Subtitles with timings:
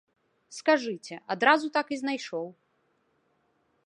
[0.59, 2.45] Скажыце, адразу так і знайшоў.